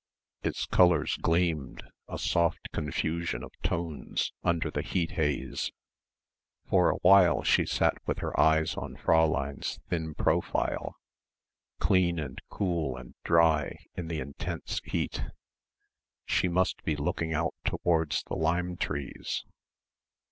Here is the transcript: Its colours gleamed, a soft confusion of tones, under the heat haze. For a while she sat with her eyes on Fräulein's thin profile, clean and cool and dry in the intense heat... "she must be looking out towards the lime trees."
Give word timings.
Its 0.41 0.65
colours 0.65 1.15
gleamed, 1.21 1.83
a 2.07 2.17
soft 2.17 2.71
confusion 2.71 3.43
of 3.43 3.51
tones, 3.61 4.33
under 4.43 4.71
the 4.71 4.81
heat 4.81 5.11
haze. 5.11 5.71
For 6.67 6.89
a 6.89 6.95
while 7.03 7.43
she 7.43 7.67
sat 7.67 7.97
with 8.07 8.17
her 8.17 8.39
eyes 8.39 8.73
on 8.73 8.95
Fräulein's 8.97 9.79
thin 9.91 10.15
profile, 10.15 10.95
clean 11.79 12.17
and 12.17 12.41
cool 12.49 12.97
and 12.97 13.13
dry 13.23 13.77
in 13.93 14.07
the 14.07 14.19
intense 14.19 14.81
heat... 14.85 15.23
"she 16.25 16.47
must 16.47 16.83
be 16.83 16.95
looking 16.95 17.31
out 17.35 17.53
towards 17.63 18.23
the 18.23 18.35
lime 18.35 18.77
trees." 18.77 19.45